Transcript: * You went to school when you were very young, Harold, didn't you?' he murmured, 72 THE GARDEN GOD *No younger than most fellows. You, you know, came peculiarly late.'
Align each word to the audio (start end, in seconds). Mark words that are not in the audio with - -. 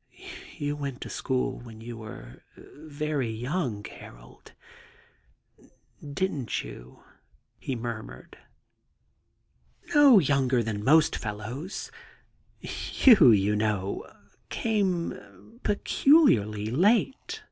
* 0.00 0.18
You 0.58 0.76
went 0.76 1.00
to 1.00 1.08
school 1.08 1.60
when 1.60 1.80
you 1.80 1.96
were 1.96 2.42
very 2.58 3.30
young, 3.30 3.82
Harold, 3.84 4.52
didn't 6.06 6.62
you?' 6.62 7.04
he 7.58 7.74
murmured, 7.74 8.36
72 9.86 9.86
THE 9.86 9.92
GARDEN 9.94 9.94
GOD 9.94 10.12
*No 10.12 10.18
younger 10.18 10.62
than 10.62 10.84
most 10.84 11.16
fellows. 11.16 11.90
You, 12.60 13.30
you 13.30 13.56
know, 13.56 14.06
came 14.50 15.58
peculiarly 15.62 16.66
late.' 16.70 17.42